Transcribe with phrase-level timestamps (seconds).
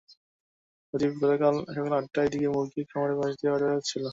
[0.87, 4.03] সজীব গতকাল সকাল আটটার দিকে মুরগির খামারের পাশ দিয়ে বাজারে যাচ্ছিল।